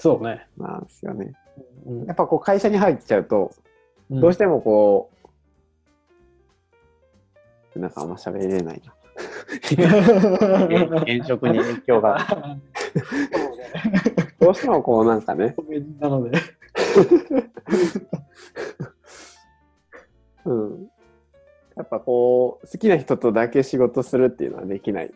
[0.00, 0.46] そうね。
[0.56, 1.32] なんですよね。
[1.86, 3.52] うんやっぱこう会社に入っちゃうと、
[4.10, 5.12] うんどうしてもこ
[7.76, 8.92] う、なんかあんま喋れないな。
[11.04, 12.18] 現職に影響が。
[14.40, 15.54] どうしてもこうなんかね、
[16.00, 16.38] なので。
[20.44, 20.90] うん。
[21.76, 25.12] やっぱこう、好きな人とだけ仕事するっていうのはできない。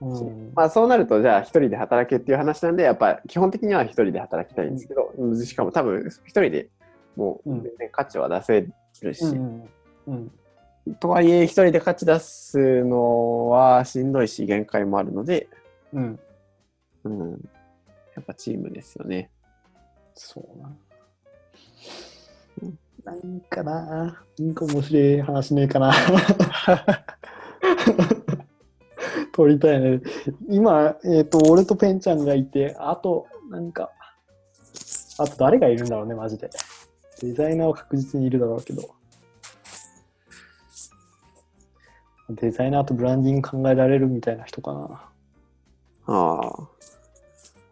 [0.00, 5.12] うんまあそうなると、じゃあ一人で働けっていう話なんで、やっぱ基本的には一人で働きたいんですけど、
[5.44, 6.68] しかも多分一人で
[7.16, 8.66] もう全然価値は出せ
[9.02, 9.68] るし、うん
[10.06, 10.30] うん
[10.98, 15.48] とはいえ一人で価値出すのはしんどいし限界もあるので、
[15.92, 16.18] うん。
[17.04, 17.30] うん、
[18.14, 19.30] やっぱチームですよね。
[20.14, 20.76] そうな。
[23.04, 25.92] なんかな、なんか面白い話ねえかな。
[29.40, 30.00] 撮りたいね。
[30.48, 33.90] 今、えっ、と、俺とペンちゃんがいて、あと、なんか、
[35.18, 36.50] あと誰がいるんだろうね、マジで。
[37.22, 38.82] デザイナーは確実にいるだろうけど。
[42.28, 45.08] デザイナーとブランディング考えられるみたいな人かな。
[46.06, 46.68] ああ、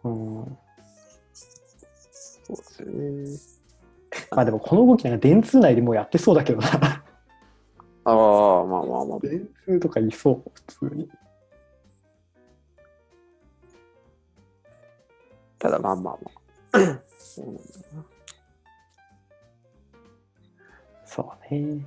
[0.03, 0.57] うん。
[1.33, 3.39] そうですよね。
[4.31, 6.67] まあでもこの動きなんか電通内でもうやってそうだけどな。
[8.05, 9.19] ああ、まあまあまあ。
[9.19, 11.09] 電通とかいそう、普通に。
[15.59, 16.99] ただまあまあまあ。
[17.17, 17.61] そうなんだ
[17.95, 18.05] な。
[21.05, 21.85] そうね。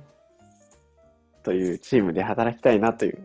[1.43, 3.19] というチームで働きたいなという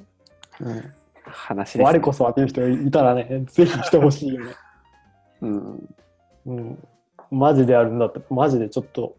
[0.60, 0.92] うん。
[1.24, 4.52] 話です、我こそはっていう人いたらね、ぜひ来てほしいよね。
[5.42, 5.94] うん。
[6.46, 6.88] うん。
[7.30, 9.16] マジであるんだって、マジでちょっと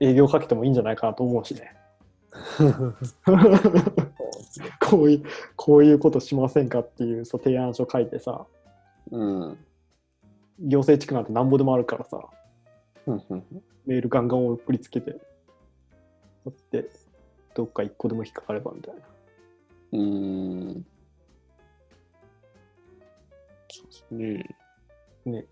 [0.00, 1.74] 営業かけてもいいんじゃないかなと思うしね。
[4.80, 5.22] こういう、
[5.54, 8.46] こういうことしませんかっていうそう提案書書いてさ、
[9.10, 9.58] うん。
[10.62, 12.20] 行政地区なんてなんぼでもあるからさ、
[13.06, 13.44] うんうん
[13.84, 15.18] メールガンガン送りつけて、だ
[16.50, 16.88] って、
[17.54, 19.00] どっか一個でも引っかかればみたいな。
[19.92, 20.86] うん。
[23.68, 24.56] そうですね。
[25.24, 25.44] ね。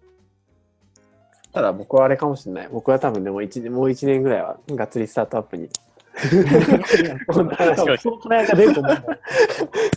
[1.52, 2.68] ただ僕はあれかもしれない。
[2.70, 5.68] 僕は多分でも一年もう1年ぐらいはがっつりスタートアップに
[7.26, 9.18] こんな話をしその金が出ると思うんだよ。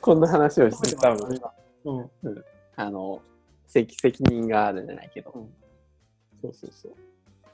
[0.01, 1.39] こんな話をして多分
[1.85, 2.43] うん。
[2.75, 3.21] あの
[3.73, 5.31] 責責任があるんじゃないけど。
[6.41, 6.93] そうそうそう。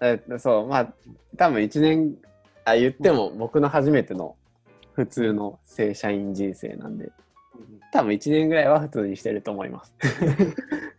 [0.01, 0.93] えそうまあ
[1.37, 2.15] 多分1年
[2.65, 4.35] あ言っても僕の初めての
[4.93, 7.11] 普通の正社員人生なんで
[7.91, 9.93] 多分1年ぐらいは普通にしてると思います。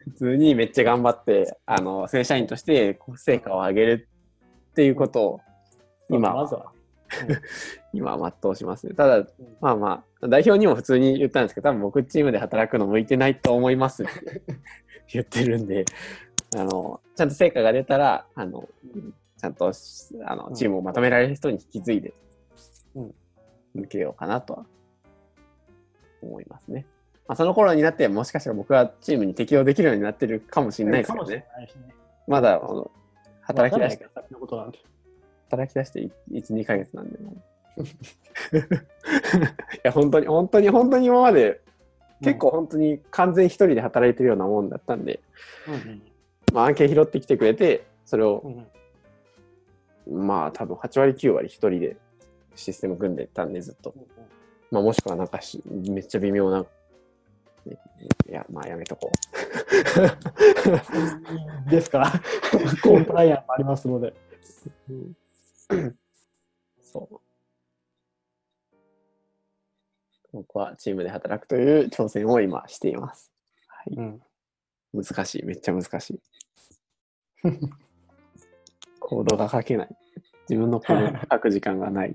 [0.05, 4.09] 普通にめっちゃ頑張ってあの正社員として成果を上げる
[4.71, 5.41] っていうことを
[6.09, 6.73] 今まずは。
[7.93, 8.95] 今は全うしますね。
[8.95, 9.26] ただ
[9.61, 14.43] まあまあ代表にも普通に言ったんですけど多分僕チームで働くの向いてないと思いますって
[15.12, 15.84] 言ってるんで
[16.57, 18.68] あのちゃんと成果が出たらあの
[19.36, 19.72] ちゃんと
[20.26, 22.14] あのチームをまとめられる人に引き継いで
[22.95, 23.14] うん
[23.76, 24.66] 抜けようかなとは
[26.22, 26.86] 思いますね。
[27.26, 31.47] まあ、その頃になってもしかしたら僕はチームに適応できるようになってるかもしれないですけどね。
[32.26, 32.91] まだあの
[33.43, 34.09] 働き出して。
[35.51, 37.18] 働き出して1、2ヶ月なんで。
[37.18, 37.36] もう
[37.79, 37.83] い
[39.83, 41.61] や、本当に、本当に、本当に今まで、
[42.23, 45.21] 結構本当に完全一人で働いてるようなもんだったんで、
[45.66, 46.03] うんうん
[46.53, 48.43] まあ、案件拾ってきてくれて、それを、
[50.11, 51.97] まあ多分8割9割1人で
[52.57, 53.95] システム組んでたんでずっと。
[54.71, 56.64] まあもしくはなんかしめっちゃ微妙な、
[57.66, 59.11] いや、まあやめとこ
[61.71, 61.99] ですか？
[62.01, 62.12] ら、
[62.83, 64.09] コンプライアンスありますので。
[64.09, 64.14] う。
[66.83, 67.21] そう。
[70.33, 73.33] 僕はチームで働くという挑戦を今しています。
[73.66, 74.20] はい、うん
[74.93, 76.20] 難しい、めっちゃ難しい。
[78.99, 79.89] コードが書けない。
[80.49, 82.14] 自分のコードを書く時間がない。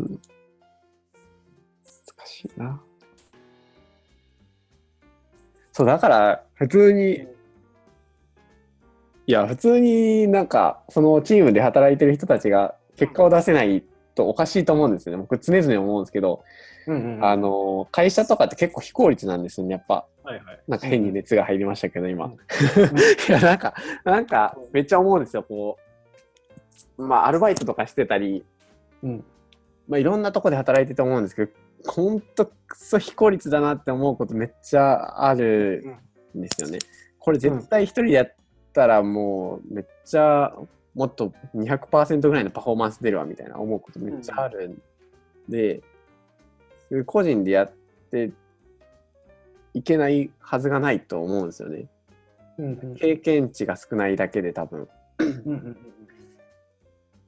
[0.00, 0.20] うん、難
[2.26, 2.80] しいな。
[5.72, 7.26] そう、だから、普通に、
[9.26, 13.84] いや、普通になんか、そのチームで働いてる人たちが結果を出せない
[14.16, 15.22] とおかしいと思うんですよね。
[15.22, 16.42] 僕、常々思うんですけど、
[16.86, 20.06] うんうんあの、会社とかって結構非効率なんですよね、やっぱ。
[20.24, 20.60] はいはい。
[20.66, 22.26] なんか変に熱が入りましたけど、今。
[22.26, 22.36] うん い
[23.30, 25.78] や、なんか、なんか、めっちゃ思うんですよ、こ
[26.98, 27.02] う。
[27.02, 28.44] まあ、アルバイトとかしてたり、
[29.02, 29.24] うん
[29.88, 31.52] まあ、いろんなとこで働いてて思うんですけど、
[31.86, 35.84] ほんとクソ非効率だなって思うことめっちゃある
[36.36, 36.78] んですよね。
[37.18, 38.34] これ絶対一人でやっ
[38.72, 40.52] たらもうめっちゃ
[40.96, 44.82] もっと200%ぐらいのパフォーマンス出るわみたいな思うことめっちゃあるん
[45.46, 45.82] で、
[47.04, 47.72] 個人でやっ
[48.10, 48.32] て
[49.74, 51.86] いけないはずがないと思うんですよね。
[52.58, 54.88] うんうん経験値が少ないだけで多分。
[55.18, 55.76] うんうん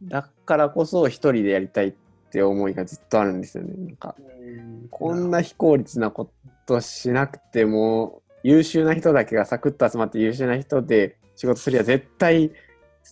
[0.01, 1.95] だからこそ一人でやりたいっ
[2.31, 3.75] て思いがずっとあるんですよね。
[3.77, 6.31] なんかうんこんな非効率なこ
[6.66, 12.53] としなくても優秀な人だけがサクッと集まって優秀な人で仕事すりゃ絶対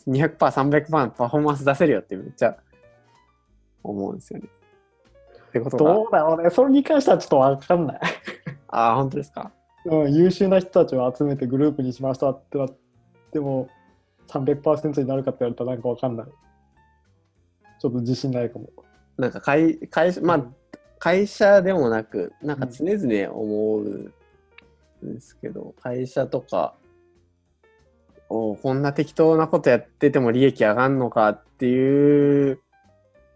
[0.07, 2.57] 200%300% のパフォーマンス出せるよってめっちゃ
[3.83, 4.49] 思うんですよね。
[5.49, 8.01] ってことがどうだろうね、それに関してはちょっとわかんない。
[8.69, 9.53] ああ本当ですか？
[9.85, 12.77] うん、優秀な人たちを集めてグループにしましたってなっ
[13.33, 13.69] ても
[14.29, 16.27] 300%になるかって言われたらなんかわかんない。
[16.27, 18.69] ちょっと自信ないかも。
[19.17, 20.45] なんか会会社まあ
[20.99, 24.13] 会社でもなくなんか常々思うん
[25.03, 26.75] ですけど、会社とか
[28.29, 32.61] おこんな適当なことやってても利益上がんのかっていう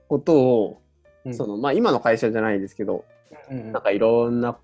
[0.08, 0.82] ことを、
[1.24, 1.34] うん。
[1.34, 3.04] そのまあ今の会社じゃないですけど、
[3.50, 4.56] うんなんかいろんな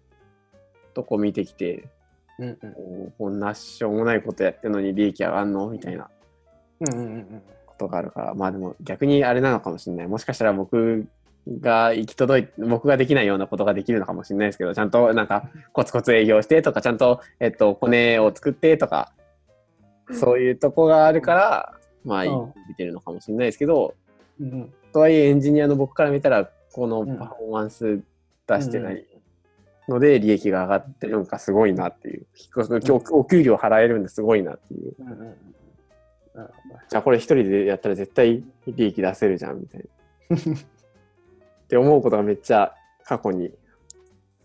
[0.94, 1.88] とこ見てきて、
[2.38, 2.74] うんうん。
[3.06, 5.68] おこんなしょうもないことやってるのに利益上がんの？
[5.68, 6.08] みたいな
[6.80, 10.08] うんうんうんことがあるから、まあでも逆にあれなのかもしれない。
[10.08, 11.06] もしかしたら僕
[11.60, 19.12] が行き届いて、僕ができないようなことができるのかもしれないですけど、ちゃんとなんかコツコツ営業してとか、ちゃんと、えっと、コネを作ってとか、
[20.12, 23.94] そういうとこがあるから、まあ、うん見てるのかもしれないですけど、
[24.40, 28.00] うんうんとはいえエンジニアの僕から見たら、このパフォーマンス
[28.46, 29.04] 出してない
[29.88, 32.26] ので、利益が上がってるのかすごいなっていう。
[33.12, 34.94] おお給料払えるんですごいなっていう。
[36.88, 39.84] じゃあこれ一人でやったら絶対利益出せるじゃんみたい
[40.30, 40.36] な。
[40.40, 43.52] って思うことがめっちゃ過去に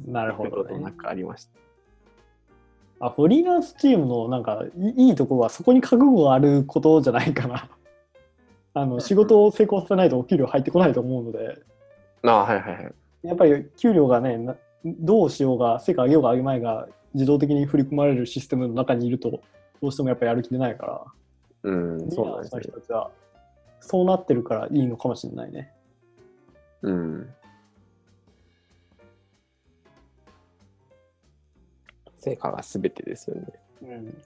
[0.05, 0.95] なるほど、ことなね。
[0.97, 1.60] くありました。
[3.01, 7.67] あフリーランスチームのなんかいいいところはそこに覚悟があることじゃないかな。
[8.73, 11.57] あの仕事を成功させないとお給料入ってこないと思うので、
[12.23, 12.93] ああ、はいはいはい。
[13.23, 19.41] やっぱり給料がね、などうしようが、成果上げようが上げまいが自動的に振り込まれるシステムの中にいると、
[19.81, 21.05] どうしてもやっぱりやる気出ないから、
[21.63, 22.81] うん、そうなんですフリーランスのね。
[22.81, 23.11] 人たちは
[23.79, 25.73] そうなってるからいいのかもしれないね。
[26.83, 27.29] うん。
[32.21, 33.47] 成果が全てですよね。
[33.81, 34.17] うん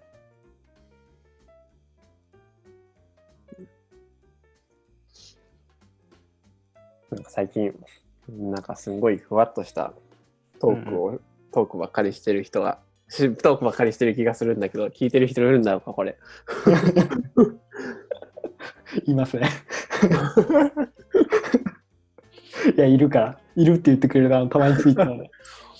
[7.11, 7.73] なんか最近、
[8.29, 9.93] なんかすんごいふわっとした
[10.59, 11.19] トークを、
[11.53, 16.17] トークばっかりしてる人が、し トークばっかりしてる気がするんだけど、聞いてる人いるんだろうか、これ。
[19.05, 19.47] いますね。
[22.75, 23.39] いや、いるから。
[23.55, 25.31] いるって言ってくれるあのたまにツイッターで、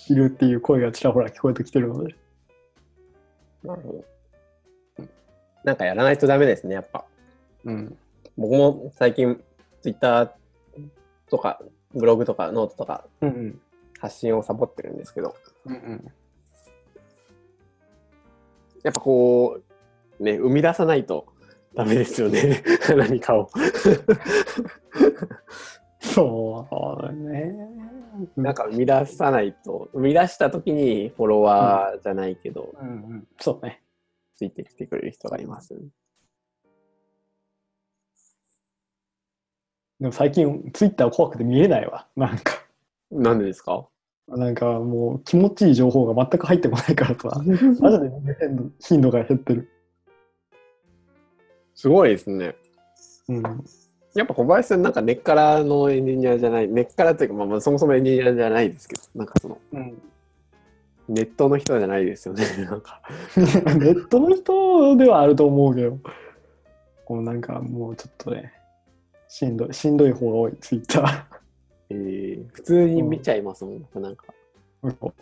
[0.08, 2.14] いるっていう声がちらほら聞こえてきてるので。
[3.62, 4.04] なるほ
[4.98, 5.06] ど。
[5.64, 7.04] なんかやらないとダメですね、やっぱ。
[7.64, 7.98] うん。
[8.36, 9.42] 僕も最近、
[9.82, 10.30] ツイッター
[11.28, 11.60] とか、
[11.94, 13.60] ブログとか、ノートとか、うんうん。
[13.98, 15.34] 発信をサボってるんですけど、
[15.64, 16.12] うんうん。
[18.84, 19.60] やっぱこ
[20.20, 21.26] う、ね、生み出さないと
[21.74, 22.62] ダメですよね、
[22.96, 23.50] 何かを。
[26.00, 26.68] そ
[27.00, 27.95] うだね。
[28.36, 33.28] なんか生み出さないと、生み出した時にフォロワーじゃないけど、うんうん。
[33.40, 33.82] そうね。
[34.36, 35.74] ついてきてくれる人がいます、
[40.00, 42.06] でも最近ツイッター怖くて見えないわ。
[42.16, 42.52] なんか。
[43.10, 43.88] なんでですか？
[44.28, 47.40] なんかもう気持ちいい情報が全く入ってこないからさ、
[47.80, 48.10] マジで
[48.80, 49.68] 頻度が減ってる。
[51.74, 52.56] すごいですね。
[53.28, 53.64] うん。
[54.16, 60.02] やっぱ小林さんなんか根っからのエンジニアじゃない、根っからというか、まあ、まあそもそもエンジニアじゃないですけど、なんかその、うん、
[61.08, 62.44] ネットの人じゃないですよね。
[62.64, 63.02] なんか、
[63.36, 65.98] ネットの人ではあると思うけど、
[67.04, 68.52] こうなんかもうちょっとね、
[69.28, 71.26] しんどい、しんどい方が多い、ツイッタ
[71.90, 74.02] えー普通に見ちゃいますもん。
[74.02, 75.12] なんか、ー。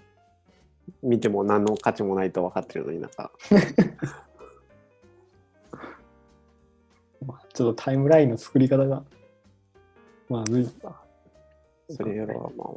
[1.02, 3.30] 見ても何の価値もないと分かってるのになんか、
[7.52, 9.02] ちょっとタイムラインの作り方が、
[10.28, 10.96] まずいな。
[11.90, 12.70] それはまあ、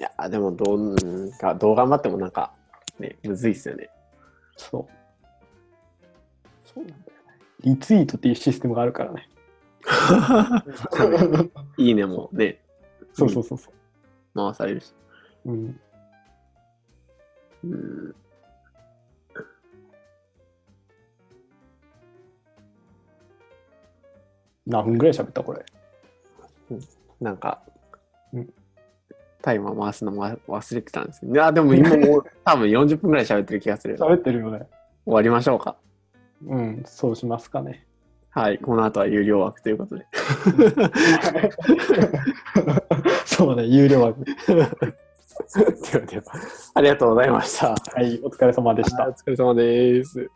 [0.00, 2.52] いや、でもどううんか、どう頑張ってもなんか、
[2.98, 3.90] ね、むずいっすよね。
[4.56, 4.86] そう。
[6.64, 7.38] そうなんだよね。
[7.60, 9.28] リツイートっていうシステムがあるからね。
[11.76, 12.60] いいねもね、
[13.12, 13.70] そうそうそうそ
[14.34, 14.92] 回されるし。
[15.44, 15.52] う。
[15.52, 15.80] うん。
[17.64, 18.14] うん
[24.66, 25.64] 何分ぐらい喋ったこれ？
[27.20, 27.62] なんか
[28.32, 28.52] うん、
[29.42, 31.32] タイマー回すのも忘れてたんですよ。
[31.32, 33.96] いや、でも今もう 多分40分ぐらい喋ってる気がする。
[33.96, 34.66] 終喋ってるよね。
[35.06, 35.76] わりましょうか。
[36.46, 37.86] うん、そうしますかね。
[38.30, 40.06] はい、この後は有料枠ということで。
[43.24, 44.24] そうね、有料枠。
[44.34, 44.68] では
[46.06, 46.22] では、
[46.74, 47.68] ありがとうございました。
[47.70, 49.12] はい、お疲れ様でしたお。
[49.12, 50.28] 疲れ様です。